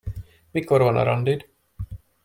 Mikor 0.53 0.81
van 0.81 0.97
a 0.97 1.03
randid? 1.03 1.45